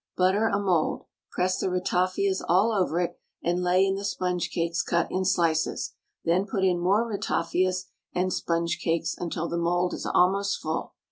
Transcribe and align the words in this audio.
Butter 0.17 0.47
a 0.47 0.57
mould, 0.59 1.05
press 1.29 1.59
the 1.59 1.67
ratafias 1.69 2.41
all 2.49 2.71
over 2.71 2.99
it, 3.01 3.19
and 3.43 3.61
lay 3.61 3.85
in 3.85 3.93
the 3.93 4.03
sponge 4.03 4.49
cakes 4.49 4.81
cut 4.81 5.07
in 5.11 5.25
slices; 5.25 5.93
then 6.25 6.47
put 6.47 6.63
in 6.63 6.79
more 6.79 7.05
ratafias 7.07 7.85
and 8.11 8.33
sponge 8.33 8.79
cakes 8.83 9.13
until 9.15 9.47
the 9.47 9.59
mould 9.59 9.93
is 9.93 10.07
almost 10.11 10.59
full. 10.59 10.95